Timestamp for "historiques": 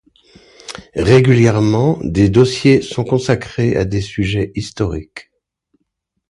4.55-5.29